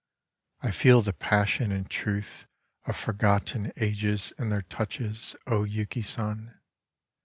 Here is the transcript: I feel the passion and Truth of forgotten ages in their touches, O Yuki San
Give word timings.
I 0.61 0.71
feel 0.71 1.03
the 1.03 1.13
passion 1.13 1.71
and 1.71 1.87
Truth 1.87 2.47
of 2.87 2.97
forgotten 2.97 3.71
ages 3.77 4.33
in 4.39 4.49
their 4.49 4.63
touches, 4.63 5.35
O 5.45 5.63
Yuki 5.63 6.01
San 6.01 6.59